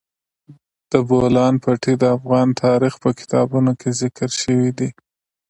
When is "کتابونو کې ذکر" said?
3.19-4.29